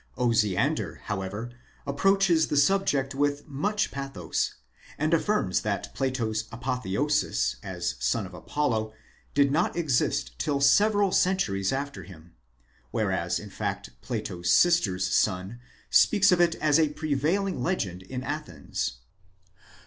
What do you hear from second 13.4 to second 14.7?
fact Plato's